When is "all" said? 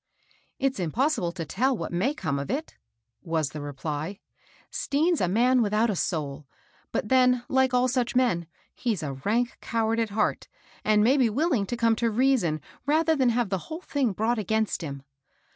7.71-7.87